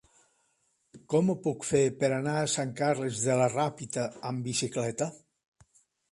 [1.13, 5.09] Com ho puc fer per anar a Sant Carles de la Ràpita amb bicicleta?